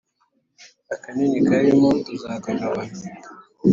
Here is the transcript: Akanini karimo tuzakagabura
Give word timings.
Akanini 0.93 1.37
karimo 1.47 1.89
tuzakagabura 2.03 2.81